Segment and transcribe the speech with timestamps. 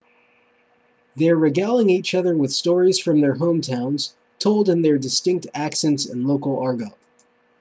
[1.15, 6.25] they're regaling each other with stories from their hometowns told in their distinct accents and
[6.25, 6.93] local argot